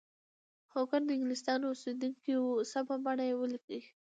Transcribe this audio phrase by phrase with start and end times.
[0.71, 3.81] هوګو د انګلستان اوسیدونکی و سمه بڼه ولیکئ.